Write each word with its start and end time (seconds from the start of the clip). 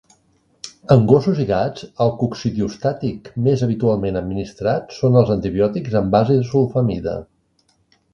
En 0.93 1.01
gossos 1.09 1.41
i 1.41 1.43
gats, 1.49 1.83
el 2.05 2.13
coccidiostàtic 2.21 3.29
més 3.47 3.63
habitualment 3.67 4.17
administrat 4.23 4.97
són 5.01 5.19
els 5.21 5.29
antibiòtics 5.37 5.99
amb 6.01 6.17
base 6.17 6.39
de 6.41 6.49
sulfamida. 6.55 7.15